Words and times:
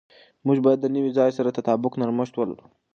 موږ 0.45 0.57
باید 0.65 0.79
د 0.81 0.87
نوي 0.95 1.11
ځای 1.17 1.31
سره 1.37 1.49
د 1.49 1.55
تطابق 1.57 1.93
نرمښت 2.01 2.33
ولرو. 2.35 2.65